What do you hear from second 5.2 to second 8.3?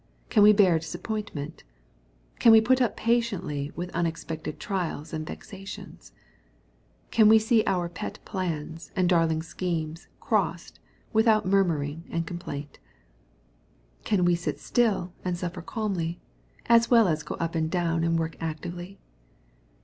vexations? Can we see our pet